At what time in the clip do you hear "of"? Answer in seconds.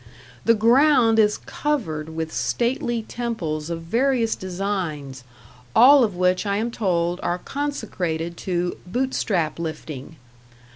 3.69-3.83, 6.03-6.15